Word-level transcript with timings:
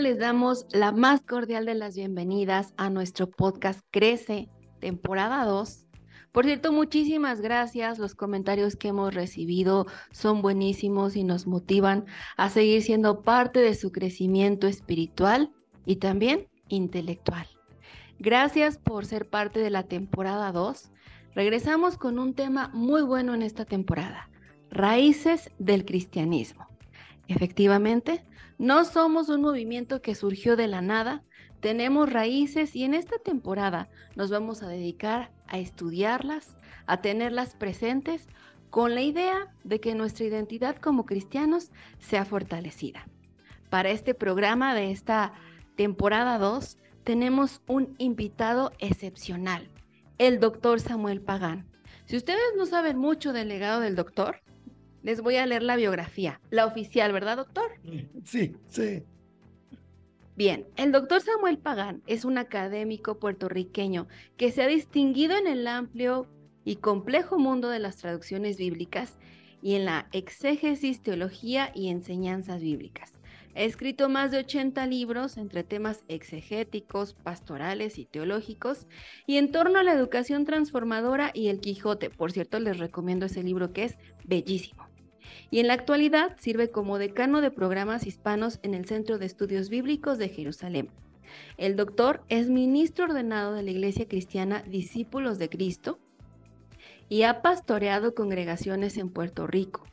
Les 0.00 0.18
damos 0.18 0.64
la 0.72 0.92
más 0.92 1.20
cordial 1.20 1.66
de 1.66 1.74
las 1.74 1.94
bienvenidas 1.94 2.72
a 2.78 2.88
nuestro 2.88 3.28
podcast 3.30 3.80
Crece, 3.90 4.48
temporada 4.78 5.44
2. 5.44 5.86
Por 6.32 6.46
cierto, 6.46 6.72
muchísimas 6.72 7.42
gracias. 7.42 7.98
Los 7.98 8.14
comentarios 8.14 8.76
que 8.76 8.88
hemos 8.88 9.12
recibido 9.12 9.86
son 10.10 10.40
buenísimos 10.40 11.16
y 11.16 11.24
nos 11.24 11.46
motivan 11.46 12.06
a 12.38 12.48
seguir 12.48 12.80
siendo 12.80 13.20
parte 13.20 13.60
de 13.60 13.74
su 13.74 13.92
crecimiento 13.92 14.66
espiritual 14.68 15.52
y 15.84 15.96
también 15.96 16.48
intelectual. 16.68 17.46
Gracias 18.18 18.78
por 18.78 19.04
ser 19.04 19.28
parte 19.28 19.60
de 19.60 19.68
la 19.68 19.82
temporada 19.82 20.50
2. 20.50 20.92
Regresamos 21.34 21.98
con 21.98 22.18
un 22.18 22.32
tema 22.32 22.70
muy 22.72 23.02
bueno 23.02 23.34
en 23.34 23.42
esta 23.42 23.66
temporada, 23.66 24.30
raíces 24.70 25.50
del 25.58 25.84
cristianismo. 25.84 26.66
Efectivamente, 27.28 28.24
no 28.60 28.84
somos 28.84 29.30
un 29.30 29.40
movimiento 29.40 30.02
que 30.02 30.14
surgió 30.14 30.54
de 30.54 30.66
la 30.66 30.82
nada, 30.82 31.24
tenemos 31.60 32.12
raíces 32.12 32.76
y 32.76 32.84
en 32.84 32.92
esta 32.92 33.16
temporada 33.16 33.88
nos 34.16 34.30
vamos 34.30 34.62
a 34.62 34.68
dedicar 34.68 35.32
a 35.46 35.58
estudiarlas, 35.58 36.58
a 36.84 37.00
tenerlas 37.00 37.54
presentes, 37.54 38.28
con 38.68 38.94
la 38.94 39.00
idea 39.00 39.48
de 39.64 39.80
que 39.80 39.94
nuestra 39.94 40.26
identidad 40.26 40.76
como 40.76 41.06
cristianos 41.06 41.70
sea 42.00 42.26
fortalecida. 42.26 43.08
Para 43.70 43.88
este 43.88 44.12
programa 44.12 44.74
de 44.74 44.90
esta 44.90 45.32
temporada 45.74 46.36
2 46.36 46.76
tenemos 47.02 47.62
un 47.66 47.94
invitado 47.96 48.72
excepcional, 48.78 49.70
el 50.18 50.38
doctor 50.38 50.80
Samuel 50.80 51.22
Pagán. 51.22 51.66
Si 52.04 52.14
ustedes 52.14 52.52
no 52.58 52.66
saben 52.66 52.98
mucho 52.98 53.32
del 53.32 53.48
legado 53.48 53.80
del 53.80 53.96
doctor, 53.96 54.42
les 55.02 55.20
voy 55.20 55.36
a 55.36 55.46
leer 55.46 55.62
la 55.62 55.76
biografía, 55.76 56.40
la 56.50 56.66
oficial, 56.66 57.12
¿verdad, 57.12 57.36
doctor? 57.36 57.70
Sí, 58.24 58.54
sí. 58.68 59.02
Bien, 60.36 60.66
el 60.76 60.92
doctor 60.92 61.20
Samuel 61.20 61.58
Pagán 61.58 62.02
es 62.06 62.24
un 62.24 62.38
académico 62.38 63.18
puertorriqueño 63.18 64.08
que 64.36 64.50
se 64.52 64.62
ha 64.62 64.66
distinguido 64.66 65.36
en 65.36 65.46
el 65.46 65.66
amplio 65.66 66.26
y 66.64 66.76
complejo 66.76 67.38
mundo 67.38 67.68
de 67.68 67.78
las 67.78 67.96
traducciones 67.96 68.56
bíblicas 68.56 69.18
y 69.62 69.74
en 69.74 69.84
la 69.84 70.08
exégesis, 70.12 71.02
teología 71.02 71.72
y 71.74 71.88
enseñanzas 71.88 72.62
bíblicas. 72.62 73.18
Ha 73.54 73.62
escrito 73.62 74.08
más 74.08 74.30
de 74.30 74.38
80 74.38 74.86
libros 74.86 75.36
entre 75.36 75.64
temas 75.64 76.04
exegéticos, 76.08 77.14
pastorales 77.14 77.98
y 77.98 78.06
teológicos 78.06 78.86
y 79.26 79.36
en 79.36 79.50
torno 79.50 79.80
a 79.80 79.82
la 79.82 79.92
educación 79.92 80.44
transformadora 80.44 81.32
y 81.34 81.48
el 81.48 81.60
Quijote. 81.60 82.10
Por 82.10 82.32
cierto, 82.32 82.60
les 82.60 82.78
recomiendo 82.78 83.26
ese 83.26 83.42
libro 83.42 83.72
que 83.72 83.84
es 83.84 83.98
bellísimo 84.24 84.89
y 85.50 85.60
en 85.60 85.66
la 85.66 85.74
actualidad 85.74 86.36
sirve 86.38 86.70
como 86.70 86.98
decano 86.98 87.40
de 87.40 87.50
programas 87.50 88.06
hispanos 88.06 88.58
en 88.62 88.74
el 88.74 88.86
Centro 88.86 89.18
de 89.18 89.26
Estudios 89.26 89.68
Bíblicos 89.68 90.18
de 90.18 90.28
Jerusalén. 90.28 90.90
El 91.56 91.76
doctor 91.76 92.24
es 92.28 92.48
ministro 92.48 93.04
ordenado 93.04 93.54
de 93.54 93.62
la 93.62 93.70
Iglesia 93.70 94.08
Cristiana 94.08 94.62
Discípulos 94.62 95.38
de 95.38 95.48
Cristo 95.48 95.98
y 97.08 97.22
ha 97.22 97.42
pastoreado 97.42 98.14
congregaciones 98.14 98.96
en 98.96 99.10
Puerto 99.10 99.46
Rico. 99.46 99.84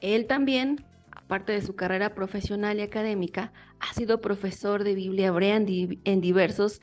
Él 0.00 0.26
también, 0.26 0.84
aparte 1.10 1.52
de 1.52 1.62
su 1.62 1.76
carrera 1.76 2.14
profesional 2.14 2.78
y 2.78 2.82
académica, 2.82 3.52
ha 3.80 3.94
sido 3.94 4.20
profesor 4.20 4.84
de 4.84 4.94
Biblia 4.94 5.28
hebrea 5.28 5.56
en, 5.56 6.20
diversos 6.20 6.80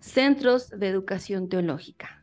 centros 0.00 0.70
de 0.70 0.88
educación 0.88 1.48
teológica 1.48 2.21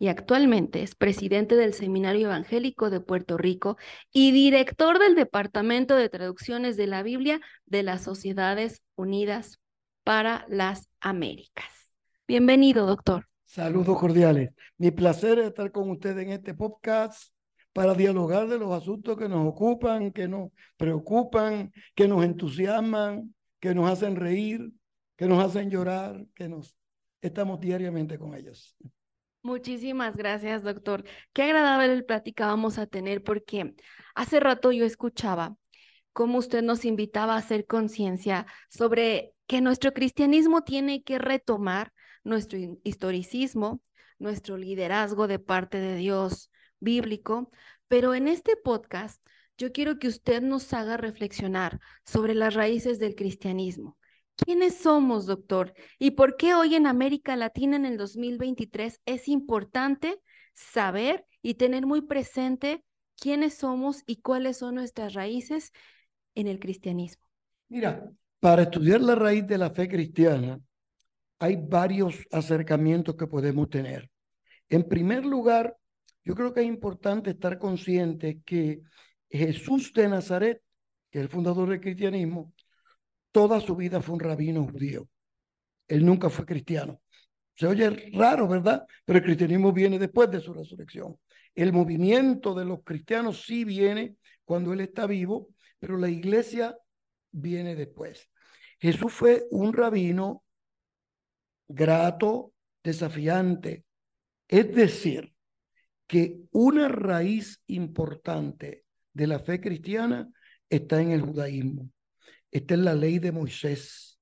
y 0.00 0.08
actualmente 0.08 0.82
es 0.82 0.94
presidente 0.94 1.56
del 1.56 1.74
Seminario 1.74 2.28
Evangélico 2.28 2.88
de 2.88 3.00
Puerto 3.00 3.36
Rico 3.36 3.76
y 4.10 4.32
director 4.32 4.98
del 4.98 5.14
Departamento 5.14 5.94
de 5.94 6.08
Traducciones 6.08 6.78
de 6.78 6.86
la 6.86 7.02
Biblia 7.02 7.38
de 7.66 7.82
las 7.82 8.02
Sociedades 8.02 8.82
Unidas 8.96 9.60
para 10.02 10.46
las 10.48 10.88
Américas. 11.00 11.92
Bienvenido, 12.26 12.86
doctor. 12.86 13.28
Saludos 13.44 13.98
cordiales. 13.98 14.52
Mi 14.78 14.90
placer 14.90 15.38
es 15.38 15.48
estar 15.48 15.70
con 15.70 15.90
usted 15.90 16.16
en 16.16 16.30
este 16.30 16.54
podcast 16.54 17.34
para 17.74 17.92
dialogar 17.92 18.48
de 18.48 18.58
los 18.58 18.72
asuntos 18.72 19.18
que 19.18 19.28
nos 19.28 19.46
ocupan, 19.46 20.12
que 20.12 20.26
nos 20.26 20.48
preocupan, 20.78 21.72
que 21.94 22.08
nos 22.08 22.24
entusiasman, 22.24 23.34
que 23.60 23.74
nos 23.74 23.90
hacen 23.90 24.16
reír, 24.16 24.72
que 25.18 25.26
nos 25.26 25.44
hacen 25.44 25.68
llorar, 25.68 26.24
que 26.34 26.48
nos 26.48 26.74
estamos 27.20 27.60
diariamente 27.60 28.18
con 28.18 28.34
ellos. 28.34 28.74
Muchísimas 29.42 30.16
gracias, 30.16 30.62
doctor. 30.62 31.04
Qué 31.32 31.42
agradable 31.44 32.02
plática 32.02 32.46
vamos 32.46 32.78
a 32.78 32.86
tener 32.86 33.22
porque 33.22 33.74
hace 34.14 34.38
rato 34.38 34.70
yo 34.70 34.84
escuchaba 34.84 35.56
cómo 36.12 36.38
usted 36.38 36.62
nos 36.62 36.84
invitaba 36.84 37.34
a 37.34 37.38
hacer 37.38 37.66
conciencia 37.66 38.46
sobre 38.68 39.32
que 39.46 39.62
nuestro 39.62 39.92
cristianismo 39.94 40.62
tiene 40.62 41.02
que 41.02 41.18
retomar 41.18 41.92
nuestro 42.22 42.58
historicismo, 42.84 43.80
nuestro 44.18 44.58
liderazgo 44.58 45.26
de 45.26 45.38
parte 45.38 45.78
de 45.78 45.96
Dios 45.96 46.50
bíblico, 46.78 47.50
pero 47.88 48.14
en 48.14 48.28
este 48.28 48.56
podcast 48.56 49.22
yo 49.56 49.72
quiero 49.72 49.98
que 49.98 50.08
usted 50.08 50.42
nos 50.42 50.72
haga 50.74 50.98
reflexionar 50.98 51.80
sobre 52.04 52.34
las 52.34 52.54
raíces 52.54 52.98
del 52.98 53.14
cristianismo. 53.14 53.96
¿Quiénes 54.44 54.78
somos, 54.78 55.26
doctor? 55.26 55.74
¿Y 55.98 56.12
por 56.12 56.36
qué 56.36 56.54
hoy 56.54 56.74
en 56.74 56.86
América 56.86 57.36
Latina 57.36 57.76
en 57.76 57.84
el 57.84 57.96
2023 57.96 59.00
es 59.04 59.28
importante 59.28 60.20
saber 60.54 61.26
y 61.42 61.54
tener 61.54 61.86
muy 61.86 62.00
presente 62.02 62.84
quiénes 63.16 63.54
somos 63.54 64.02
y 64.06 64.16
cuáles 64.16 64.58
son 64.58 64.76
nuestras 64.76 65.14
raíces 65.14 65.72
en 66.34 66.46
el 66.46 66.58
cristianismo? 66.58 67.22
Mira, 67.68 68.10
para 68.40 68.62
estudiar 68.62 69.02
la 69.02 69.14
raíz 69.14 69.46
de 69.46 69.58
la 69.58 69.70
fe 69.70 69.88
cristiana, 69.88 70.58
hay 71.38 71.56
varios 71.56 72.16
acercamientos 72.30 73.16
que 73.16 73.26
podemos 73.26 73.68
tener. 73.68 74.10
En 74.68 74.88
primer 74.88 75.24
lugar, 75.24 75.76
yo 76.24 76.34
creo 76.34 76.52
que 76.52 76.60
es 76.60 76.66
importante 76.66 77.30
estar 77.30 77.58
consciente 77.58 78.40
que 78.44 78.80
Jesús 79.28 79.92
de 79.92 80.08
Nazaret, 80.08 80.62
que 81.10 81.18
es 81.18 81.24
el 81.24 81.30
fundador 81.30 81.68
del 81.68 81.80
cristianismo, 81.80 82.52
toda 83.32 83.60
su 83.60 83.76
vida 83.76 84.00
fue 84.00 84.14
un 84.14 84.20
rabino 84.20 84.66
judío. 84.66 85.08
Él 85.88 86.04
nunca 86.04 86.30
fue 86.30 86.44
cristiano. 86.44 87.00
Se 87.54 87.66
oye 87.66 88.10
raro, 88.12 88.48
¿verdad? 88.48 88.86
Pero 89.04 89.18
el 89.18 89.24
cristianismo 89.24 89.72
viene 89.72 89.98
después 89.98 90.30
de 90.30 90.40
su 90.40 90.52
resurrección. 90.54 91.16
El 91.54 91.72
movimiento 91.72 92.54
de 92.54 92.64
los 92.64 92.82
cristianos 92.84 93.44
sí 93.44 93.64
viene 93.64 94.16
cuando 94.44 94.72
él 94.72 94.80
está 94.80 95.06
vivo, 95.06 95.48
pero 95.78 95.96
la 95.96 96.08
iglesia 96.08 96.76
viene 97.32 97.74
después. 97.74 98.30
Jesús 98.78 99.12
fue 99.12 99.44
un 99.50 99.72
rabino 99.72 100.42
grato, 101.68 102.52
desafiante. 102.82 103.84
Es 104.48 104.74
decir, 104.74 105.34
que 106.06 106.40
una 106.50 106.88
raíz 106.88 107.62
importante 107.66 108.84
de 109.12 109.26
la 109.26 109.38
fe 109.38 109.60
cristiana 109.60 110.28
está 110.68 111.00
en 111.00 111.10
el 111.10 111.20
judaísmo 111.20 111.90
está 112.50 112.74
en 112.74 112.84
la 112.84 112.94
ley 112.94 113.18
de 113.18 113.32
Moisés, 113.32 114.18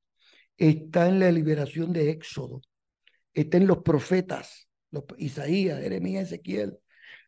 está 0.57 1.09
en 1.09 1.21
la 1.21 1.31
liberación 1.31 1.93
de 1.93 2.11
Éxodo, 2.11 2.63
está 3.33 3.57
en 3.57 3.67
los 3.67 3.79
profetas, 3.79 4.69
los, 4.91 5.05
Isaías, 5.19 5.81
Jeremías, 5.81 6.29
Ezequiel, 6.29 6.79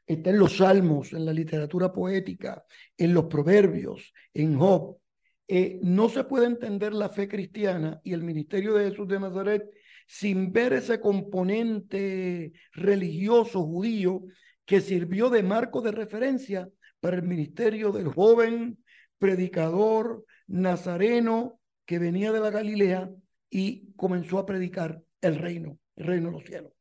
está 0.07 0.31
en 0.31 0.39
los 0.39 0.57
salmos, 0.57 1.13
en 1.13 1.25
la 1.25 1.33
literatura 1.33 1.93
poética, 1.93 2.65
en 2.97 3.15
los 3.15 3.27
proverbios, 3.27 4.13
en 4.35 4.59
Job. 4.59 4.99
Eh, 5.47 5.81
no 5.83 6.09
se 6.09 6.25
puede 6.25 6.47
entender 6.47 6.93
la 6.93 7.09
fe 7.09 7.29
cristiana 7.29 8.01
y 8.05 8.13
el 8.13 8.23
ministerio 8.23 8.75
de 8.75 8.91
Jesús 8.91 9.09
de 9.09 9.21
Nazaret 9.21 9.65
sin 10.07 10.53
ver 10.53 10.73
ese 10.73 11.01
componente 11.01 12.53
religioso 12.73 13.63
judío 13.65 14.23
que 14.65 14.81
sirvió 14.81 15.31
de 15.31 15.43
marco 15.43 15.81
de 15.81 15.93
referencia 15.93 16.69
para 17.01 17.17
el 17.17 17.23
ministerio 17.23 17.93
del 17.93 18.09
joven 18.09 18.79
predicador, 19.19 20.25
nazareno 20.51 21.61
que 21.87 21.99
venía 21.99 22.33
de 22.33 22.41
la 22.41 22.51
Galilea 22.51 23.11
y 23.49 23.93
comenzó 23.95 24.39
a 24.39 24.47
predicar 24.47 25.03
el 25.21 25.37
reino, 25.37 25.79
el 25.97 26.07
reino 26.07 26.27
de 26.27 26.33
los 26.33 26.45
cielos. 26.45 26.73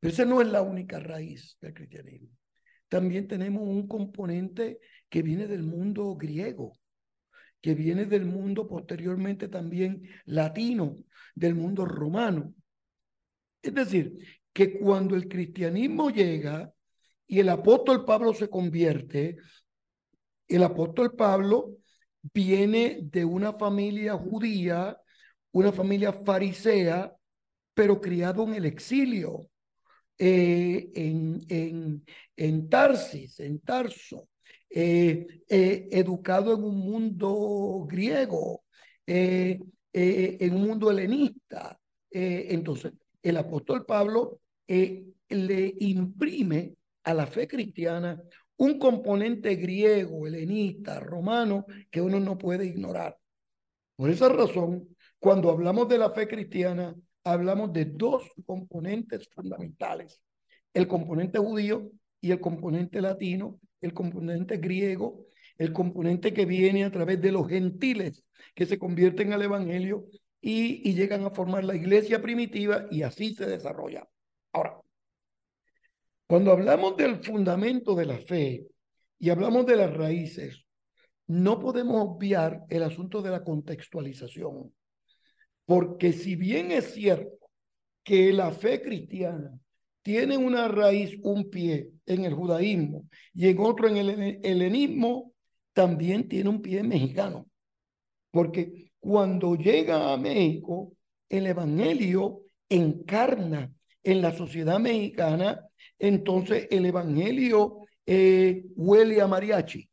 Pero 0.00 0.12
esa 0.12 0.24
no 0.24 0.42
es 0.42 0.48
la 0.48 0.62
única 0.62 0.98
raíz 0.98 1.56
del 1.60 1.74
cristianismo. 1.74 2.28
También 2.88 3.26
tenemos 3.26 3.62
un 3.62 3.88
componente 3.88 4.80
que 5.08 5.22
viene 5.22 5.46
del 5.46 5.62
mundo 5.62 6.14
griego, 6.16 6.72
que 7.60 7.74
viene 7.74 8.04
del 8.04 8.26
mundo 8.26 8.68
posteriormente 8.68 9.48
también 9.48 10.02
latino, 10.26 10.98
del 11.34 11.54
mundo 11.54 11.86
romano. 11.86 12.52
Es 13.62 13.74
decir, 13.74 14.18
que 14.52 14.78
cuando 14.78 15.14
el 15.16 15.28
cristianismo 15.28 16.10
llega 16.10 16.72
y 17.26 17.40
el 17.40 17.48
apóstol 17.48 18.04
Pablo 18.04 18.34
se 18.34 18.50
convierte, 18.50 19.36
el 20.46 20.62
apóstol 20.62 21.14
Pablo 21.16 21.78
viene 22.32 23.00
de 23.02 23.24
una 23.24 23.52
familia 23.52 24.14
judía, 24.14 24.98
una 25.52 25.72
familia 25.72 26.12
farisea, 26.12 27.14
pero 27.74 28.00
criado 28.00 28.44
en 28.44 28.54
el 28.54 28.66
exilio, 28.66 29.48
eh, 30.18 30.90
en, 30.94 31.44
en, 31.48 32.04
en, 32.36 32.68
Tarsis, 32.68 33.40
en 33.40 33.58
Tarso, 33.60 34.28
eh, 34.70 35.26
eh, 35.48 35.88
educado 35.90 36.54
en 36.54 36.62
un 36.64 36.78
mundo 36.78 37.84
griego, 37.88 38.64
en 39.06 40.54
un 40.54 40.62
mundo 40.66 40.90
helenista. 40.90 41.78
entonces, 42.10 42.92
el 43.22 43.36
apóstol 43.36 43.84
Pablo 43.84 44.40
le 44.66 45.74
imprime 45.80 46.74
a 47.02 47.12
la 47.12 47.26
fe 47.26 47.46
cristiana 47.46 48.20
un 48.56 48.78
componente 48.78 49.56
griego, 49.56 50.26
helenista, 50.26 51.00
romano, 51.00 51.66
que 51.90 52.00
uno 52.00 52.20
no 52.20 52.38
puede 52.38 52.66
ignorar. 52.66 53.18
Por 53.96 54.10
esa 54.10 54.28
razón, 54.28 54.96
cuando 55.18 55.50
hablamos 55.50 55.88
de 55.88 55.98
la 55.98 56.10
fe 56.10 56.28
cristiana, 56.28 56.94
hablamos 57.24 57.72
de 57.72 57.86
dos 57.86 58.30
componentes 58.44 59.28
fundamentales, 59.28 60.20
el 60.72 60.86
componente 60.86 61.38
judío 61.38 61.90
y 62.20 62.30
el 62.30 62.40
componente 62.40 63.00
latino, 63.00 63.60
el 63.80 63.92
componente 63.92 64.58
griego, 64.58 65.26
el 65.58 65.72
componente 65.72 66.32
que 66.32 66.46
viene 66.46 66.84
a 66.84 66.90
través 66.90 67.20
de 67.20 67.32
los 67.32 67.48
gentiles 67.48 68.24
que 68.54 68.66
se 68.66 68.78
convierten 68.78 69.32
al 69.32 69.42
evangelio 69.42 70.06
y, 70.40 70.88
y 70.88 70.94
llegan 70.94 71.24
a 71.24 71.30
formar 71.30 71.64
la 71.64 71.76
iglesia 71.76 72.20
primitiva 72.20 72.86
y 72.90 73.02
así 73.02 73.34
se 73.34 73.46
desarrolla. 73.46 74.08
Ahora, 74.52 74.83
cuando 76.26 76.52
hablamos 76.52 76.96
del 76.96 77.22
fundamento 77.22 77.94
de 77.94 78.06
la 78.06 78.18
fe 78.18 78.66
y 79.18 79.30
hablamos 79.30 79.66
de 79.66 79.76
las 79.76 79.94
raíces, 79.94 80.64
no 81.26 81.58
podemos 81.58 81.96
obviar 82.02 82.62
el 82.68 82.82
asunto 82.82 83.22
de 83.22 83.30
la 83.30 83.42
contextualización. 83.42 84.74
Porque 85.64 86.12
si 86.12 86.36
bien 86.36 86.70
es 86.70 86.92
cierto 86.92 87.38
que 88.02 88.32
la 88.32 88.50
fe 88.52 88.82
cristiana 88.82 89.58
tiene 90.02 90.36
una 90.36 90.68
raíz, 90.68 91.18
un 91.22 91.48
pie 91.48 91.90
en 92.04 92.24
el 92.26 92.34
judaísmo 92.34 93.06
y 93.32 93.48
en 93.48 93.58
otro 93.58 93.88
en 93.88 93.96
el 93.96 94.40
helenismo, 94.42 95.32
también 95.72 96.28
tiene 96.28 96.50
un 96.50 96.60
pie 96.60 96.82
mexicano. 96.82 97.46
Porque 98.30 98.92
cuando 99.00 99.54
llega 99.54 100.12
a 100.12 100.16
México, 100.18 100.92
el 101.28 101.46
Evangelio 101.46 102.42
encarna 102.68 103.72
en 104.02 104.20
la 104.20 104.32
sociedad 104.32 104.78
mexicana, 104.78 105.66
entonces 105.98 106.68
el 106.70 106.86
Evangelio 106.86 107.80
eh, 108.06 108.64
huele 108.76 109.20
a 109.20 109.26
mariachi. 109.26 109.88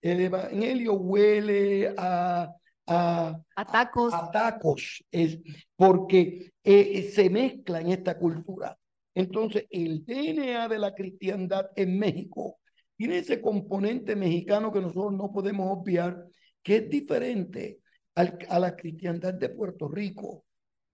El 0.00 0.20
Evangelio 0.20 0.94
huele 0.94 1.94
a, 1.96 2.54
a, 2.86 3.42
tacos. 3.70 4.14
A, 4.14 4.30
tacos, 4.30 5.04
es 5.10 5.38
porque 5.76 6.52
eh, 6.64 7.10
se 7.12 7.28
mezcla 7.28 7.80
en 7.80 7.88
esta 7.88 8.18
cultura. 8.18 8.76
Entonces, 9.14 9.66
el 9.70 10.04
DNA 10.04 10.68
de 10.68 10.78
la 10.78 10.94
cristiandad 10.94 11.66
en 11.76 11.98
México 11.98 12.58
tiene 12.96 13.18
ese 13.18 13.40
componente 13.40 14.16
mexicano 14.16 14.72
que 14.72 14.80
nosotros 14.80 15.12
no 15.12 15.32
podemos 15.32 15.78
obviar, 15.78 16.26
que 16.62 16.76
es 16.76 16.90
diferente 16.90 17.80
a 18.14 18.58
la 18.58 18.76
cristiandad 18.76 19.34
de 19.34 19.48
Puerto 19.48 19.88
Rico, 19.88 20.44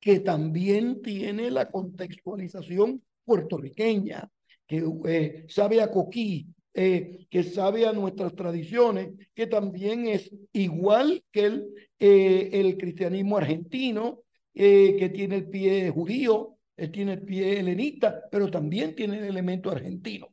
que 0.01 0.21
también 0.21 1.03
tiene 1.03 1.51
la 1.51 1.71
contextualización 1.71 3.03
puertorriqueña, 3.25 4.31
que 4.67 4.85
eh, 5.07 5.45
sabe 5.49 5.81
a 5.81 5.91
coquí, 5.91 6.49
eh, 6.75 7.27
que 7.31 7.43
sabe 7.43 7.87
a 7.87 7.93
nuestras 7.93 8.35
tradiciones, 8.35 9.15
que 9.35 9.47
también 9.47 10.07
es 10.07 10.31
igual 10.53 11.25
que 11.31 11.45
el, 11.45 11.67
eh, 11.99 12.51
el 12.53 12.77
cristianismo 12.77 13.37
argentino, 13.37 14.23
que 14.53 15.11
tiene 15.15 15.37
el 15.37 15.51
pie 15.51 15.91
judío, 15.91 16.57
tiene 16.91 17.13
el 17.13 17.23
pie 17.23 17.61
helenita, 17.61 18.23
pero 18.31 18.51
también 18.51 18.95
tiene 18.95 19.19
el 19.19 19.25
elemento 19.25 19.71
argentino. 19.71 20.29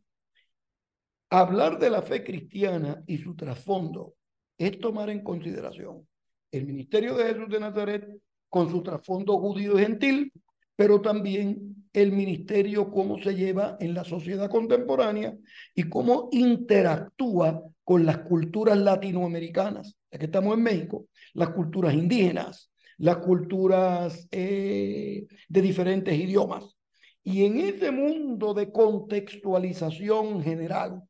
Hablar 1.29 1.77
de 1.77 1.89
la 1.89 2.01
fe 2.01 2.23
cristiana 2.23 3.03
y 3.05 3.17
su 3.17 3.35
trasfondo 3.35 4.13
es 4.57 4.79
tomar 4.79 5.09
en 5.09 5.23
consideración 5.23 6.07
el 6.53 6.65
ministerio 6.65 7.15
de 7.15 7.25
Jesús 7.25 7.49
de 7.49 7.59
Nazaret 7.59 8.07
con 8.47 8.69
su 8.69 8.81
trasfondo 8.83 9.39
judío 9.39 9.77
y 9.77 9.83
gentil, 9.83 10.31
pero 10.75 11.01
también 11.01 11.72
el 11.93 12.11
ministerio, 12.11 12.91
cómo 12.91 13.19
se 13.19 13.35
lleva 13.35 13.77
en 13.79 13.93
la 13.93 14.03
sociedad 14.03 14.49
contemporánea 14.49 15.37
y 15.75 15.83
cómo 15.83 16.29
interactúa 16.31 17.61
con 17.83 18.05
las 18.05 18.19
culturas 18.19 18.77
latinoamericanas, 18.77 19.95
ya 20.11 20.17
que 20.19 20.25
estamos 20.25 20.55
en 20.55 20.63
México, 20.63 21.07
las 21.33 21.49
culturas 21.49 21.93
indígenas, 21.93 22.71
las 22.97 23.17
culturas 23.17 24.27
eh, 24.31 25.25
de 25.47 25.61
diferentes 25.61 26.17
idiomas. 26.17 26.75
Y 27.23 27.45
en 27.45 27.59
ese 27.59 27.91
mundo 27.91 28.53
de 28.53 28.71
contextualización 28.71 30.43
general, 30.43 31.03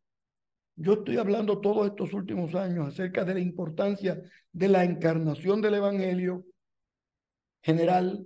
yo 0.75 0.93
estoy 0.93 1.17
hablando 1.17 1.59
todos 1.59 1.87
estos 1.87 2.13
últimos 2.13 2.55
años 2.55 2.87
acerca 2.87 3.23
de 3.23 3.35
la 3.35 3.39
importancia 3.39 4.21
de 4.51 4.67
la 4.67 4.83
encarnación 4.83 5.61
del 5.61 5.75
Evangelio 5.75 6.45
general 7.61 8.25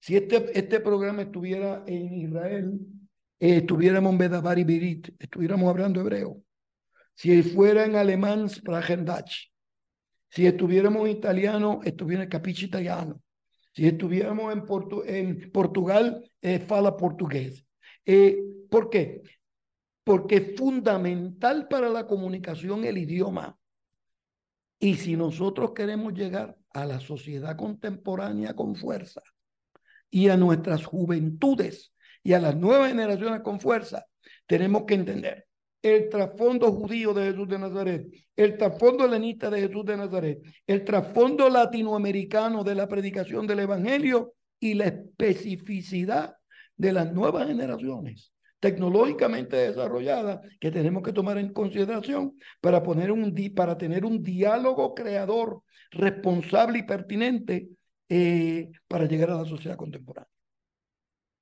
si 0.00 0.16
este, 0.16 0.58
este 0.58 0.80
programa 0.80 1.22
estuviera 1.22 1.82
en 1.86 2.14
Israel, 2.14 2.78
eh, 3.40 3.58
estuviéramos 3.58 4.12
en 4.12 4.18
Bedabar 4.18 4.58
y 4.58 4.64
Birit, 4.64 5.08
estuviéramos 5.18 5.68
hablando 5.68 6.00
hebreo. 6.00 6.42
Si 7.14 7.42
fuera 7.42 7.84
en 7.84 7.96
alemán, 7.96 8.48
Sprachendach. 8.48 9.30
Si 10.30 10.46
estuviéramos 10.46 11.08
en 11.08 11.16
italiano, 11.16 11.80
estuviera 11.84 12.22
en 12.22 12.28
capiche 12.28 12.66
italiano. 12.66 13.20
Si 13.72 13.86
estuviéramos 13.86 14.52
en, 14.52 14.64
en 15.06 15.52
Portugal, 15.52 16.30
eh, 16.42 16.58
fala 16.60 16.96
portugués. 16.96 17.64
Eh, 18.04 18.38
¿Por 18.70 18.90
qué? 18.90 19.22
Porque 20.04 20.36
es 20.36 20.56
fundamental 20.56 21.68
para 21.68 21.88
la 21.88 22.06
comunicación 22.06 22.84
el 22.84 22.98
idioma. 22.98 23.58
Y 24.78 24.94
si 24.94 25.16
nosotros 25.16 25.72
queremos 25.72 26.14
llegar 26.14 26.56
a 26.70 26.86
la 26.86 27.00
sociedad 27.00 27.56
contemporánea 27.56 28.54
con 28.54 28.76
fuerza, 28.76 29.22
y 30.10 30.28
a 30.28 30.36
nuestras 30.36 30.84
juventudes 30.84 31.92
y 32.22 32.32
a 32.32 32.40
las 32.40 32.56
nuevas 32.56 32.90
generaciones 32.90 33.42
con 33.42 33.60
fuerza, 33.60 34.06
tenemos 34.46 34.84
que 34.84 34.94
entender 34.94 35.46
el 35.82 36.08
trasfondo 36.08 36.72
judío 36.72 37.14
de 37.14 37.30
Jesús 37.30 37.48
de 37.48 37.58
Nazaret, 37.58 38.06
el 38.36 38.56
trasfondo 38.56 39.04
helenista 39.04 39.48
de 39.50 39.60
Jesús 39.60 39.84
de 39.84 39.96
Nazaret, 39.96 40.40
el 40.66 40.84
trasfondo 40.84 41.48
latinoamericano 41.48 42.64
de 42.64 42.74
la 42.74 42.88
predicación 42.88 43.46
del 43.46 43.60
Evangelio 43.60 44.34
y 44.58 44.74
la 44.74 44.86
especificidad 44.86 46.36
de 46.76 46.92
las 46.92 47.12
nuevas 47.12 47.46
generaciones 47.46 48.32
tecnológicamente 48.60 49.56
desarrolladas 49.56 50.40
que 50.58 50.70
tenemos 50.70 51.02
que 51.02 51.12
tomar 51.12 51.38
en 51.38 51.52
consideración 51.52 52.34
para, 52.60 52.82
poner 52.82 53.12
un 53.12 53.34
para 53.54 53.78
tener 53.78 54.04
un 54.04 54.22
diálogo 54.22 54.94
creador 54.94 55.62
responsable 55.90 56.80
y 56.80 56.82
pertinente 56.82 57.68
eh, 58.08 58.70
para 58.86 59.06
llegar 59.06 59.30
a 59.30 59.36
la 59.36 59.44
sociedad 59.44 59.76
contemporánea. 59.76 60.30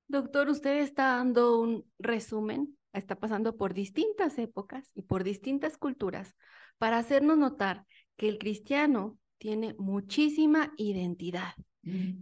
Doctor, 0.09 0.49
usted 0.49 0.79
está 0.79 1.17
dando 1.17 1.59
un 1.59 1.85
resumen, 1.99 2.77
está 2.93 3.17
pasando 3.17 3.57
por 3.57 3.75
distintas 3.75 4.39
épocas 4.39 4.91
y 4.95 5.03
por 5.03 5.25
distintas 5.25 5.79
culturas 5.79 6.37
para 6.79 6.99
hacernos 6.99 7.39
notar 7.39 7.85
que 8.17 8.29
el 8.29 8.39
cristiano 8.39 9.19
tiene 9.39 9.75
muchísima 9.79 10.73
identidad, 10.77 11.55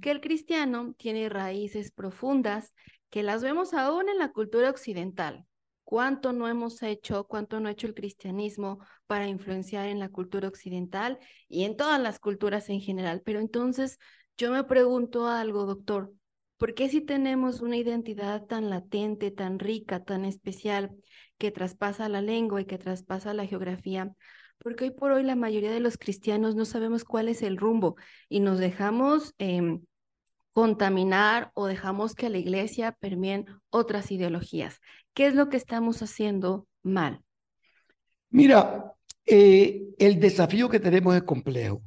que 0.00 0.10
el 0.10 0.20
cristiano 0.20 0.94
tiene 0.98 1.28
raíces 1.28 1.90
profundas, 1.90 2.72
que 3.10 3.22
las 3.22 3.42
vemos 3.42 3.72
aún 3.72 4.08
en 4.08 4.18
la 4.18 4.32
cultura 4.32 4.70
occidental. 4.70 5.46
¿Cuánto 5.84 6.32
no 6.32 6.48
hemos 6.48 6.82
hecho, 6.82 7.24
cuánto 7.24 7.60
no 7.60 7.68
ha 7.68 7.72
hecho 7.72 7.86
el 7.86 7.94
cristianismo 7.94 8.78
para 9.06 9.28
influenciar 9.28 9.86
en 9.86 10.00
la 10.00 10.08
cultura 10.08 10.48
occidental 10.48 11.18
y 11.48 11.64
en 11.64 11.76
todas 11.76 12.00
las 12.00 12.18
culturas 12.18 12.68
en 12.70 12.80
general? 12.80 13.22
Pero 13.24 13.40
entonces 13.40 13.98
yo 14.36 14.50
me 14.50 14.64
pregunto 14.64 15.28
algo, 15.28 15.66
doctor, 15.66 16.12
¿por 16.56 16.74
qué 16.74 16.88
si 16.88 17.00
tenemos 17.00 17.60
una 17.60 17.76
identidad 17.76 18.44
tan 18.46 18.70
latente, 18.70 19.30
tan 19.30 19.58
rica, 19.58 20.04
tan 20.04 20.24
especial, 20.24 20.96
que 21.38 21.50
traspasa 21.50 22.08
la 22.08 22.22
lengua 22.22 22.60
y 22.60 22.64
que 22.64 22.78
traspasa 22.78 23.34
la 23.34 23.46
geografía? 23.46 24.12
Porque 24.58 24.84
hoy 24.84 24.90
por 24.90 25.12
hoy 25.12 25.22
la 25.22 25.36
mayoría 25.36 25.72
de 25.72 25.80
los 25.80 25.98
cristianos 25.98 26.54
no 26.54 26.64
sabemos 26.64 27.04
cuál 27.04 27.28
es 27.28 27.42
el 27.42 27.56
rumbo 27.56 27.96
y 28.28 28.40
nos 28.40 28.58
dejamos 28.58 29.34
em, 29.38 29.82
contaminar 30.52 31.50
o 31.54 31.66
dejamos 31.66 32.14
que 32.14 32.30
la 32.30 32.38
iglesia 32.38 32.92
permeen 32.92 33.46
otras 33.70 34.10
ideologías. 34.10 34.80
¿Qué 35.12 35.26
es 35.26 35.34
lo 35.34 35.48
que 35.48 35.56
estamos 35.56 36.02
haciendo 36.02 36.66
mal? 36.82 37.20
Mira, 38.30 38.94
eh, 39.26 39.82
el 39.98 40.18
desafío 40.18 40.68
que 40.68 40.80
tenemos 40.80 41.14
es 41.14 41.24
complejo, 41.24 41.82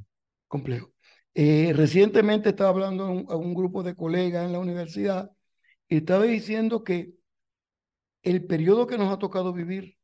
complejo. 0.48 0.92
Eh, 1.40 1.72
recientemente 1.72 2.50
estaba 2.50 2.72
hablando 2.72 3.04
a 3.30 3.36
un, 3.36 3.54
grupo 3.54 3.84
de 3.84 3.96
colegas 3.96 4.44
en 4.44 4.54
la 4.54 4.58
universidad 4.58 5.30
y 5.88 5.98
estaba 5.98 6.24
diciendo 6.24 6.84
que 6.84 7.14
el 8.24 8.48
periodo 8.48 8.88
que 8.88 8.98
nos 8.98 9.14
ha 9.14 9.20
tocado 9.20 9.54
vivir, 9.54 10.00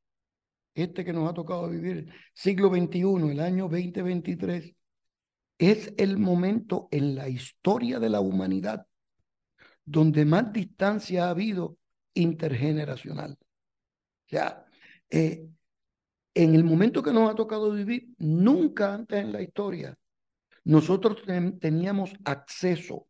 este 0.76 1.04
que 1.04 1.12
nos 1.12 1.28
ha 1.28 1.34
tocado 1.34 1.68
vivir, 1.70 2.14
siglo 2.36 2.70
XXI, 2.70 3.32
el 3.32 3.40
año 3.40 3.64
2023, 3.64 4.76
es 5.58 5.92
el 5.98 6.20
momento 6.20 6.88
en 6.92 7.16
la 7.16 7.28
historia 7.28 8.00
de 8.00 8.10
la 8.10 8.20
humanidad 8.20 8.86
donde 9.86 10.26
más 10.26 10.54
distancia 10.54 11.26
ha 11.26 11.30
habido 11.32 11.80
intergeneracional. 12.14 13.32
O 13.32 14.30
sea, 14.30 14.68
eh, 15.10 15.48
en 16.36 16.54
el 16.54 16.64
momento 16.64 17.02
que 17.02 17.12
nos 17.12 17.28
ha 17.28 17.34
tocado 17.34 17.72
vivir, 17.72 18.10
nunca 18.20 18.94
antes 18.94 19.20
en 19.20 19.32
la 19.32 19.42
historia 19.42 19.98
nosotros 20.64 21.24
teníamos 21.60 22.14
acceso 22.24 23.08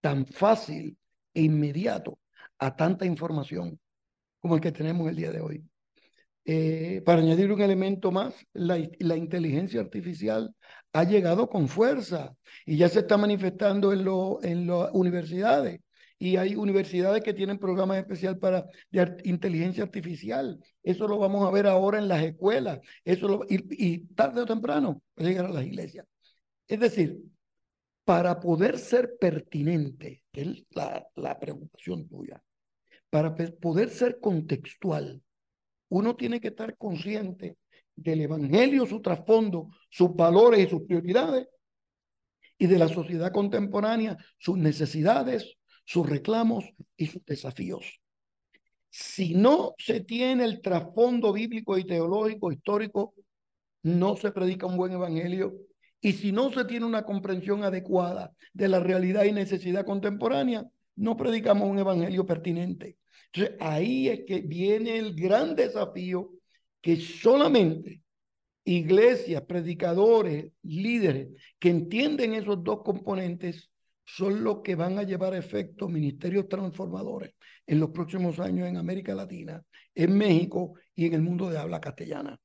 tan 0.00 0.26
fácil 0.26 0.96
e 1.34 1.42
inmediato 1.42 2.18
a 2.58 2.74
tanta 2.76 3.06
información 3.06 3.78
como 4.40 4.54
el 4.54 4.60
que 4.60 4.72
tenemos 4.72 5.08
el 5.08 5.16
día 5.16 5.30
de 5.30 5.40
hoy. 5.40 5.64
Eh, 6.46 7.02
para 7.04 7.20
añadir 7.20 7.52
un 7.52 7.60
elemento 7.60 8.10
más, 8.10 8.34
la, 8.54 8.78
la, 8.98 9.16
inteligencia 9.16 9.80
artificial 9.80 10.54
ha 10.92 11.04
llegado 11.04 11.48
con 11.48 11.68
fuerza 11.68 12.34
y 12.64 12.78
ya 12.78 12.88
se 12.88 13.00
está 13.00 13.18
manifestando 13.18 13.92
en, 13.92 14.04
lo, 14.04 14.42
en 14.42 14.66
las 14.66 14.90
universidades. 14.92 15.80
Y 16.18 16.36
hay 16.36 16.54
universidades 16.54 17.22
que 17.22 17.34
tienen 17.34 17.58
programas 17.58 17.98
especiales 17.98 18.38
para 18.40 18.66
de 18.90 19.16
inteligencia 19.24 19.84
artificial. 19.84 20.58
Eso 20.82 21.08
lo 21.08 21.18
vamos 21.18 21.46
a 21.46 21.50
ver 21.50 21.66
ahora 21.66 21.98
en 21.98 22.08
las 22.08 22.22
escuelas. 22.22 22.80
Eso 23.04 23.28
lo, 23.28 23.44
y, 23.48 23.64
y 23.70 23.98
tarde 24.14 24.42
o 24.42 24.46
temprano 24.46 25.02
va 25.18 25.24
llegar 25.24 25.46
a 25.46 25.50
las 25.50 25.64
iglesias. 25.64 26.06
Es 26.70 26.78
decir, 26.78 27.20
para 28.04 28.38
poder 28.38 28.78
ser 28.78 29.16
pertinente, 29.18 30.22
es 30.32 30.64
la, 30.70 31.04
la 31.16 31.36
preocupación 31.36 32.08
tuya, 32.08 32.40
para 33.10 33.34
poder 33.34 33.90
ser 33.90 34.20
contextual, 34.20 35.20
uno 35.88 36.14
tiene 36.14 36.40
que 36.40 36.46
estar 36.46 36.76
consciente 36.76 37.56
del 37.96 38.20
Evangelio, 38.20 38.86
su 38.86 39.02
trasfondo, 39.02 39.70
sus 39.90 40.14
valores 40.14 40.64
y 40.64 40.70
sus 40.70 40.82
prioridades, 40.82 41.48
y 42.56 42.68
de 42.68 42.78
la 42.78 42.88
sociedad 42.88 43.32
contemporánea, 43.32 44.16
sus 44.38 44.56
necesidades, 44.56 45.56
sus 45.84 46.08
reclamos 46.08 46.64
y 46.96 47.06
sus 47.06 47.24
desafíos. 47.24 48.00
Si 48.90 49.34
no 49.34 49.74
se 49.76 50.02
tiene 50.02 50.44
el 50.44 50.60
trasfondo 50.60 51.32
bíblico 51.32 51.76
y 51.78 51.84
teológico 51.84 52.52
histórico, 52.52 53.14
no 53.82 54.14
se 54.14 54.30
predica 54.30 54.66
un 54.66 54.76
buen 54.76 54.92
evangelio. 54.92 55.52
Y 56.00 56.12
si 56.12 56.32
no 56.32 56.50
se 56.52 56.64
tiene 56.64 56.86
una 56.86 57.04
comprensión 57.04 57.62
adecuada 57.62 58.32
de 58.52 58.68
la 58.68 58.80
realidad 58.80 59.24
y 59.24 59.32
necesidad 59.32 59.84
contemporánea, 59.84 60.66
no 60.96 61.16
predicamos 61.16 61.68
un 61.68 61.78
evangelio 61.78 62.24
pertinente. 62.24 62.98
Entonces 63.32 63.56
ahí 63.60 64.08
es 64.08 64.20
que 64.26 64.40
viene 64.40 64.98
el 64.98 65.14
gran 65.14 65.54
desafío 65.54 66.30
que 66.80 66.96
solamente 66.96 68.02
iglesias, 68.64 69.42
predicadores, 69.42 70.52
líderes 70.62 71.28
que 71.58 71.70
entienden 71.70 72.34
esos 72.34 72.62
dos 72.62 72.82
componentes 72.82 73.70
son 74.04 74.42
los 74.42 74.60
que 74.62 74.74
van 74.74 74.98
a 74.98 75.02
llevar 75.02 75.34
a 75.34 75.38
efecto 75.38 75.88
ministerios 75.88 76.48
transformadores 76.48 77.32
en 77.66 77.78
los 77.78 77.90
próximos 77.90 78.40
años 78.40 78.68
en 78.68 78.76
América 78.76 79.14
Latina, 79.14 79.62
en 79.94 80.16
México 80.16 80.74
y 80.94 81.06
en 81.06 81.14
el 81.14 81.22
mundo 81.22 81.48
de 81.48 81.58
habla 81.58 81.80
castellana. 81.80 82.38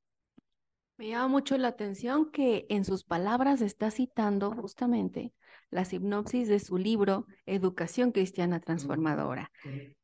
Me 0.98 1.08
llama 1.08 1.28
mucho 1.28 1.58
la 1.58 1.68
atención 1.68 2.30
que 2.30 2.66
en 2.70 2.84
sus 2.84 3.04
palabras 3.04 3.60
está 3.60 3.90
citando 3.90 4.50
justamente 4.52 5.34
la 5.70 5.84
sinopsis 5.84 6.48
de 6.48 6.58
su 6.58 6.78
libro 6.78 7.26
Educación 7.44 8.12
Cristiana 8.12 8.60
Transformadora. 8.60 9.50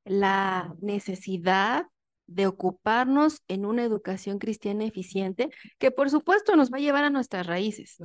La 0.04 0.74
necesidad 0.80 1.86
de 2.26 2.46
ocuparnos 2.46 3.42
en 3.48 3.64
una 3.64 3.84
educación 3.84 4.38
cristiana 4.38 4.84
eficiente 4.84 5.50
que 5.78 5.90
por 5.90 6.10
supuesto 6.10 6.56
nos 6.56 6.70
va 6.70 6.76
a 6.76 6.80
llevar 6.80 7.04
a 7.04 7.10
nuestras 7.10 7.46
raíces, 7.46 7.96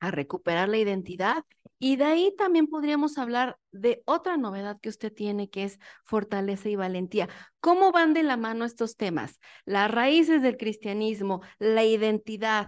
a 0.00 0.10
recuperar 0.10 0.68
la 0.68 0.78
identidad. 0.78 1.44
Y 1.78 1.96
de 1.96 2.04
ahí 2.04 2.34
también 2.36 2.66
podríamos 2.66 3.18
hablar 3.18 3.56
de 3.70 4.02
otra 4.04 4.36
novedad 4.36 4.80
que 4.80 4.88
usted 4.88 5.12
tiene, 5.12 5.48
que 5.48 5.64
es 5.64 5.78
fortaleza 6.04 6.68
y 6.68 6.76
valentía. 6.76 7.28
¿Cómo 7.60 7.92
van 7.92 8.14
de 8.14 8.24
la 8.24 8.36
mano 8.36 8.64
estos 8.64 8.96
temas? 8.96 9.38
Las 9.64 9.90
raíces 9.90 10.42
del 10.42 10.56
cristianismo, 10.56 11.42
la 11.58 11.84
identidad, 11.84 12.66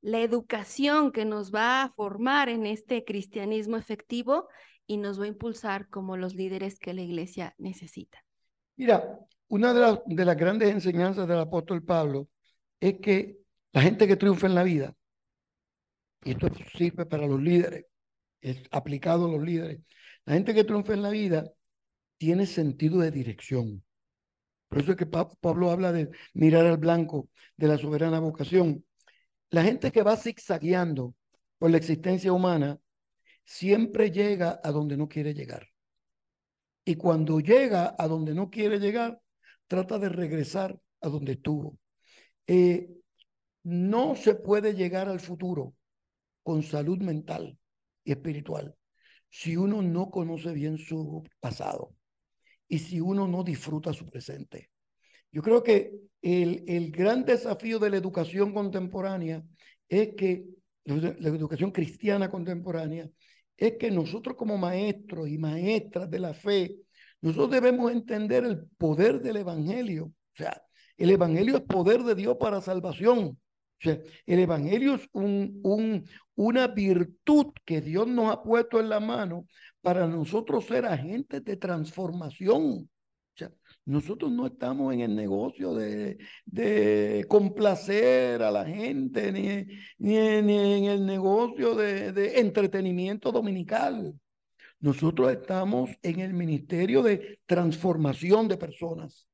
la 0.00 0.20
educación 0.20 1.12
que 1.12 1.24
nos 1.24 1.52
va 1.52 1.82
a 1.82 1.88
formar 1.90 2.48
en 2.48 2.64
este 2.64 3.04
cristianismo 3.04 3.76
efectivo 3.76 4.48
y 4.86 4.98
nos 4.98 5.20
va 5.20 5.24
a 5.24 5.28
impulsar 5.28 5.88
como 5.88 6.16
los 6.16 6.34
líderes 6.34 6.78
que 6.78 6.94
la 6.94 7.02
iglesia 7.02 7.54
necesita. 7.58 8.24
Mira, 8.76 9.18
una 9.48 9.74
de, 10.06 10.24
las 10.24 10.36
grandes 10.36 10.70
enseñanzas 10.70 11.26
del 11.26 11.38
apóstol 11.38 11.82
Pablo 11.82 12.28
es 12.80 13.00
que 13.00 13.38
la 13.72 13.82
gente 13.82 14.06
que 14.06 14.16
triunfa 14.16 14.46
en 14.46 14.54
la 14.54 14.62
vida, 14.62 14.94
y 16.26 16.32
esto 16.32 16.48
sirve 16.76 17.06
para 17.06 17.26
los 17.26 17.40
líderes, 17.40 17.86
es 18.40 18.60
aplicado 18.72 19.26
a 19.26 19.30
los 19.30 19.42
líderes, 19.42 19.80
la 20.24 20.34
gente 20.34 20.52
que 20.54 20.64
triunfa 20.64 20.92
en 20.92 21.02
la 21.02 21.10
vida 21.10 21.52
tiene 22.18 22.46
sentido 22.46 22.98
de 22.98 23.12
dirección. 23.12 23.84
Por 24.68 24.80
eso 24.80 24.90
es 24.92 24.96
que 24.96 25.06
Pablo 25.06 25.70
habla 25.70 25.92
de 25.92 26.10
mirar 26.34 26.66
al 26.66 26.78
blanco 26.78 27.28
de 27.56 27.68
la 27.68 27.78
soberana 27.78 28.18
vocación. 28.18 28.84
La 29.50 29.62
gente 29.62 29.92
que 29.92 30.02
va 30.02 30.16
zigzagueando 30.16 31.14
por 31.58 31.70
la 31.70 31.76
existencia 31.76 32.32
humana 32.32 32.76
siempre 33.44 34.10
llega 34.10 34.60
a 34.64 34.72
donde 34.72 34.96
no 34.96 35.08
quiere 35.08 35.32
llegar. 35.32 35.68
Y 36.84 36.96
cuando 36.96 37.38
llega 37.38 37.94
a 37.96 38.08
donde 38.08 38.34
no 38.34 38.50
quiere 38.50 38.80
llegar, 38.80 39.20
trata 39.68 40.00
de 40.00 40.08
regresar 40.08 40.76
a 41.00 41.08
donde 41.08 41.32
estuvo. 41.32 41.78
Eh, 42.48 42.88
no 43.62 44.16
se 44.16 44.34
puede 44.34 44.74
llegar 44.74 45.08
al 45.08 45.20
futuro 45.20 45.74
con 46.46 46.62
salud 46.62 46.98
mental 46.98 47.58
y 48.04 48.12
espiritual 48.12 48.72
si 49.28 49.56
uno 49.56 49.82
no 49.82 50.12
conoce 50.12 50.52
bien 50.52 50.78
su 50.78 51.24
pasado 51.40 51.92
y 52.68 52.78
si 52.78 53.00
uno 53.00 53.26
no 53.26 53.42
disfruta 53.42 53.92
su 53.92 54.06
presente. 54.06 54.70
Yo 55.32 55.42
creo 55.42 55.64
que 55.64 55.90
el, 56.22 56.62
el 56.68 56.92
gran 56.92 57.24
desafío 57.24 57.80
de 57.80 57.90
la 57.90 57.96
educación 57.96 58.54
contemporánea 58.54 59.42
es 59.88 60.14
que, 60.16 60.44
la 60.84 61.28
educación 61.30 61.72
cristiana 61.72 62.30
contemporánea, 62.30 63.10
es 63.56 63.72
que 63.76 63.90
nosotros 63.90 64.36
como 64.36 64.56
maestros 64.56 65.28
y 65.28 65.38
maestras 65.38 66.08
de 66.08 66.20
la 66.20 66.32
fe, 66.32 66.76
nosotros 67.22 67.50
debemos 67.50 67.90
entender 67.90 68.44
el 68.44 68.68
poder 68.78 69.20
del 69.20 69.38
Evangelio. 69.38 70.04
O 70.04 70.36
sea, 70.36 70.62
el 70.96 71.10
Evangelio 71.10 71.56
es 71.56 71.62
poder 71.62 72.04
de 72.04 72.14
Dios 72.14 72.36
para 72.38 72.60
salvación. 72.60 73.36
Sea, 73.78 73.98
el 74.24 74.38
Evangelio 74.38 74.94
es 74.94 75.08
un, 75.12 75.60
un, 75.62 76.04
una 76.34 76.66
virtud 76.68 77.52
que 77.64 77.80
Dios 77.80 78.06
nos 78.06 78.32
ha 78.32 78.42
puesto 78.42 78.80
en 78.80 78.88
la 78.88 79.00
mano 79.00 79.46
para 79.80 80.06
nosotros 80.06 80.64
ser 80.64 80.86
agentes 80.86 81.44
de 81.44 81.56
transformación. 81.56 82.62
O 82.62 83.38
sea, 83.38 83.52
nosotros 83.84 84.32
no 84.32 84.46
estamos 84.46 84.94
en 84.94 85.00
el 85.00 85.14
negocio 85.14 85.74
de, 85.74 86.16
complacer 87.28 88.42
a 88.42 88.50
la 88.50 88.64
gente, 88.64 89.30
ni, 89.30 89.66
ni, 89.98 90.16
en 90.16 90.84
el 90.84 91.04
negocio 91.04 91.74
de 91.74 92.40
entretenimiento 92.40 93.30
dominical. 93.30 94.14
Nosotros 94.80 95.32
estamos 95.32 95.90
en 96.02 96.20
el 96.20 96.34
ministerio 96.34 97.02
de 97.02 97.40
transformación 97.46 98.46
de 98.46 98.58
personas, 98.58 99.26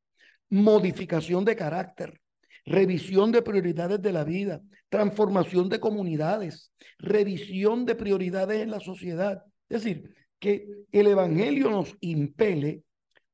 modificación 0.48 1.44
de 1.44 1.56
carácter, 1.56 2.21
revisión 2.64 3.32
de 3.32 3.42
prioridades 3.42 4.00
de 4.00 4.12
la 4.12 4.24
vida, 4.24 4.60
transformación 4.88 5.68
de 5.68 5.80
comunidades, 5.80 6.72
revisión 6.98 7.84
de 7.84 7.94
prioridades 7.94 8.60
en 8.60 8.70
la 8.70 8.80
sociedad. 8.80 9.42
Es 9.68 9.82
decir, 9.82 10.14
que 10.38 10.66
el 10.90 11.06
Evangelio 11.06 11.70
nos 11.70 11.96
impele 12.00 12.82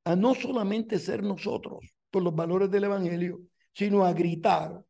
a 0.04 0.16
no 0.16 0.34
solamente 0.34 0.98
ser 0.98 1.22
nosotros 1.22 1.84
por 2.10 2.22
los 2.22 2.34
valores 2.34 2.70
del 2.70 2.84
Evangelio, 2.84 3.40
sino 3.74 4.04
a 4.04 4.12
gritar, 4.12 4.82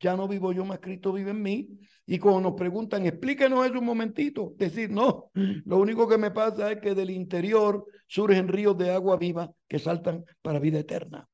ya 0.00 0.16
no 0.16 0.28
vivo 0.28 0.52
yo, 0.52 0.64
más 0.64 0.78
Cristo 0.78 1.12
vive 1.12 1.30
en 1.30 1.42
mí, 1.42 1.68
y 2.06 2.18
cuando 2.18 2.40
nos 2.40 2.54
preguntan, 2.54 3.06
explíquenos 3.06 3.66
eso 3.66 3.78
un 3.78 3.84
momentito, 3.84 4.54
decir, 4.56 4.90
no, 4.90 5.30
lo 5.34 5.78
único 5.78 6.08
que 6.08 6.18
me 6.18 6.30
pasa 6.30 6.72
es 6.72 6.80
que 6.80 6.94
del 6.94 7.10
interior 7.10 7.84
surgen 8.06 8.48
ríos 8.48 8.78
de 8.78 8.90
agua 8.90 9.16
viva 9.16 9.50
que 9.66 9.78
saltan 9.78 10.24
para 10.40 10.58
vida 10.58 10.78
eterna. 10.78 11.28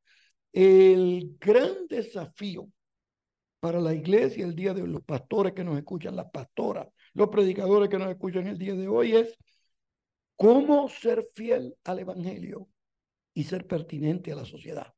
El 0.55 1.37
gran 1.41 1.89
desafío 1.89 2.71
para 3.59 3.81
la 3.81 3.93
iglesia 3.93 4.45
el 4.45 4.55
día 4.55 4.73
de 4.73 4.83
hoy, 4.83 4.89
los 4.89 5.03
pastores 5.03 5.53
que 5.53 5.65
nos 5.65 5.77
escuchan, 5.77 6.15
las 6.15 6.31
pastoras, 6.31 6.87
los 7.13 7.29
predicadores 7.29 7.89
que 7.89 7.99
nos 7.99 8.09
escuchan 8.09 8.47
el 8.47 8.57
día 8.57 8.75
de 8.75 8.87
hoy 8.87 9.17
es 9.17 9.37
cómo 10.37 10.89
ser 10.89 11.27
fiel 11.35 11.75
al 11.83 11.99
Evangelio 11.99 12.69
y 13.35 13.43
ser 13.43 13.67
pertinente 13.67 14.31
a 14.31 14.37
la 14.37 14.45
sociedad. 14.45 14.95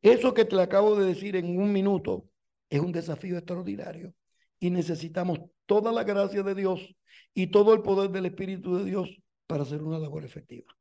Eso 0.00 0.34
que 0.34 0.44
te 0.44 0.60
acabo 0.60 0.96
de 0.96 1.06
decir 1.06 1.36
en 1.36 1.56
un 1.60 1.72
minuto 1.72 2.26
es 2.68 2.80
un 2.80 2.90
desafío 2.90 3.36
extraordinario 3.36 4.12
y 4.58 4.70
necesitamos 4.70 5.38
toda 5.64 5.92
la 5.92 6.02
gracia 6.02 6.42
de 6.42 6.56
Dios 6.56 6.92
y 7.34 7.52
todo 7.52 7.72
el 7.72 7.82
poder 7.82 8.10
del 8.10 8.26
Espíritu 8.26 8.78
de 8.78 8.84
Dios 8.84 9.16
para 9.46 9.62
hacer 9.62 9.80
una 9.80 10.00
labor 10.00 10.24
efectiva. 10.24 10.74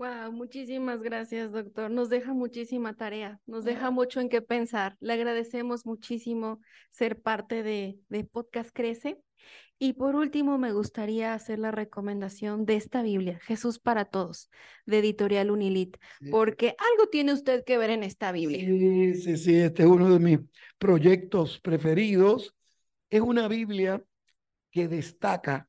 Wow, 0.00 0.32
muchísimas 0.32 1.02
gracias, 1.02 1.52
doctor. 1.52 1.90
Nos 1.90 2.08
deja 2.08 2.32
muchísima 2.32 2.94
tarea, 2.94 3.38
nos 3.44 3.66
deja 3.66 3.90
mucho 3.90 4.22
en 4.22 4.30
qué 4.30 4.40
pensar. 4.40 4.96
Le 4.98 5.12
agradecemos 5.12 5.84
muchísimo 5.84 6.58
ser 6.90 7.20
parte 7.20 7.62
de, 7.62 7.98
de 8.08 8.24
Podcast 8.24 8.70
Crece. 8.72 9.18
Y 9.78 9.92
por 9.92 10.16
último, 10.16 10.56
me 10.56 10.72
gustaría 10.72 11.34
hacer 11.34 11.58
la 11.58 11.70
recomendación 11.70 12.64
de 12.64 12.76
esta 12.76 13.02
Biblia, 13.02 13.40
Jesús 13.42 13.78
para 13.78 14.06
Todos, 14.06 14.48
de 14.86 15.00
Editorial 15.00 15.50
Unilit, 15.50 15.98
porque 16.30 16.74
algo 16.78 17.10
tiene 17.10 17.34
usted 17.34 17.62
que 17.62 17.76
ver 17.76 17.90
en 17.90 18.02
esta 18.02 18.32
Biblia. 18.32 18.64
Sí, 18.64 19.14
sí, 19.16 19.36
sí, 19.36 19.56
este 19.56 19.82
es 19.82 19.88
uno 19.90 20.10
de 20.10 20.18
mis 20.18 20.38
proyectos 20.78 21.60
preferidos 21.60 22.54
es 23.10 23.20
una 23.20 23.48
Biblia 23.48 24.02
que 24.70 24.88
destaca 24.88 25.68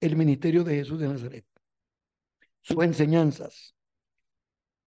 el 0.00 0.16
ministerio 0.16 0.64
de 0.64 0.74
Jesús 0.74 0.98
de 0.98 1.06
Nazaret. 1.06 1.47
Sus 2.68 2.84
enseñanzas. 2.84 3.74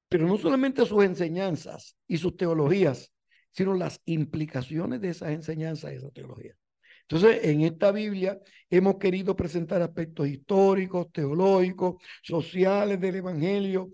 Pero 0.07 0.27
no 0.27 0.37
solamente 0.37 0.85
sus 0.85 1.03
enseñanzas 1.03 1.95
y 2.07 2.17
sus 2.17 2.35
teologías, 2.35 3.11
sino 3.51 3.73
las 3.73 4.01
implicaciones 4.05 5.01
de 5.01 5.09
esas 5.09 5.29
enseñanzas 5.29 5.93
y 5.93 5.95
esa 5.95 6.11
teología. 6.11 6.55
Entonces, 7.01 7.43
en 7.43 7.61
esta 7.61 7.91
Biblia 7.91 8.39
hemos 8.69 8.97
querido 8.97 9.35
presentar 9.35 9.81
aspectos 9.81 10.27
históricos, 10.27 11.11
teológicos, 11.11 11.95
sociales 12.21 12.99
del 13.01 13.15
Evangelio, 13.15 13.91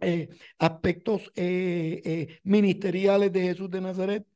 eh, 0.00 0.28
aspectos 0.58 1.30
eh, 1.36 2.02
eh, 2.04 2.40
ministeriales 2.42 3.32
de 3.32 3.42
Jesús 3.42 3.70
de 3.70 3.80
Nazaret, 3.80 4.26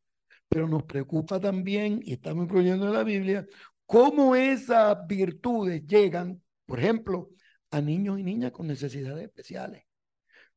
pero 0.49 0.69
nos 0.69 0.85
preocupa 0.85 1.41
también, 1.41 2.01
y 2.05 2.13
estamos 2.13 2.45
incluyendo 2.45 2.87
en 2.87 2.93
la 2.93 3.03
Biblia, 3.05 3.47
cómo 3.85 4.37
esas 4.37 5.07
virtudes 5.07 5.85
llegan, 5.87 6.41
por 6.67 6.79
ejemplo, 6.79 7.31
a 7.77 7.83
niños 7.83 8.19
y 8.19 8.23
niñas 8.23 8.53
con 8.53 8.67
necesidades 8.67 9.25
especiales. 9.25 9.83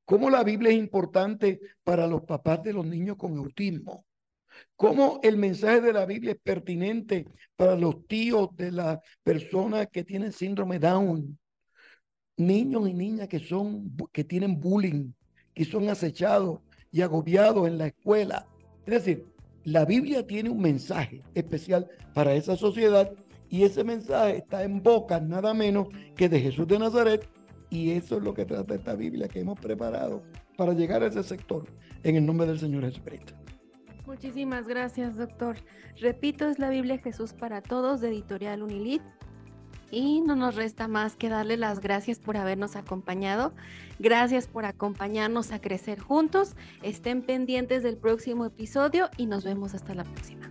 Cómo 0.06 0.30
la 0.30 0.42
Biblia 0.42 0.72
es 0.72 0.78
importante 0.78 1.60
para 1.84 2.08
los 2.08 2.22
papás 2.22 2.64
de 2.64 2.72
los 2.72 2.86
niños 2.86 3.18
con 3.18 3.38
autismo. 3.38 4.06
Cómo 4.78 5.20
el 5.22 5.36
mensaje 5.36 5.82
de 5.82 5.92
la 5.92 6.06
Biblia 6.06 6.32
es 6.32 6.40
pertinente 6.42 7.28
para 7.58 7.76
los 7.76 8.08
tíos 8.08 8.56
de 8.56 8.72
las 8.72 9.00
personas 9.22 9.88
que 9.92 10.06
tienen 10.06 10.32
síndrome 10.32 10.80
Down. 10.80 11.38
Niños 12.38 12.88
y 12.88 12.94
niñas 12.94 13.28
que, 13.28 13.40
son, 13.40 13.94
que 14.14 14.24
tienen 14.24 14.62
bullying, 14.62 15.12
que 15.54 15.66
son 15.66 15.90
acechados 15.90 16.62
y 16.90 17.02
agobiados 17.02 17.68
en 17.68 17.78
la 17.78 17.88
escuela. 17.88 18.48
Es 18.86 18.94
decir, 18.94 19.26
la 19.66 19.84
Biblia 19.84 20.26
tiene 20.26 20.50
un 20.50 20.62
mensaje 20.62 21.22
especial 21.36 21.90
para 22.14 22.34
esa 22.34 22.56
sociedad 22.56 23.12
y 23.50 23.64
ese 23.64 23.84
mensaje 23.84 24.38
está 24.38 24.64
en 24.64 24.82
boca 24.82 25.20
nada 25.20 25.54
menos 25.54 25.88
que 26.16 26.30
de 26.30 26.40
Jesús 26.40 26.68
de 26.68 26.80
Nazaret 26.80 27.28
y 27.70 27.92
eso 27.92 28.18
es 28.18 28.24
lo 28.24 28.34
que 28.34 28.46
trata 28.46 28.76
esta 28.76 28.96
Biblia 28.96 29.28
que 29.28 29.40
hemos 29.40 29.60
preparado 29.60 30.24
para 30.58 30.74
llegar 30.74 31.04
a 31.04 31.08
ese 31.08 31.24
sector 31.24 31.66
en 32.04 32.16
el 32.16 32.26
nombre 32.26 32.48
del 32.48 32.60
Señor 32.60 32.84
Jesucristo. 32.84 33.34
Muchísimas 34.06 34.68
gracias, 34.68 35.18
doctor. 35.18 35.58
Repito, 36.02 36.48
es 36.50 36.58
la 36.58 36.70
Biblia 36.70 36.98
Jesús 36.98 37.34
para 37.34 37.62
Todos 37.62 38.02
de 38.02 38.10
Editorial 38.10 38.64
Unilit. 38.64 39.04
Y 39.92 40.22
no 40.22 40.36
nos 40.36 40.56
resta 40.56 40.88
más 40.88 41.16
que 41.16 41.30
darle 41.30 41.58
las 41.58 41.80
gracias 41.80 42.20
por 42.20 42.38
habernos 42.38 42.76
acompañado. 42.76 43.54
Gracias 44.00 44.48
por 44.48 44.66
acompañarnos 44.66 45.52
a 45.52 45.60
crecer 45.62 46.00
juntos. 46.00 46.56
Estén 46.84 47.22
pendientes 47.22 47.84
del 47.84 47.98
próximo 47.98 48.46
episodio 48.46 49.10
y 49.18 49.26
nos 49.26 49.44
vemos 49.44 49.74
hasta 49.74 49.94
la 49.94 50.04
próxima. 50.04 50.50